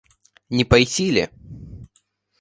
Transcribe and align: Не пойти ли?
Не 0.49 0.65
пойти 0.65 1.11
ли? 1.11 1.29